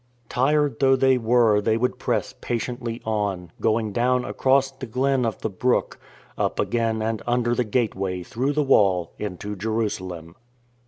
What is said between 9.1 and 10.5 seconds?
into Jerusalem.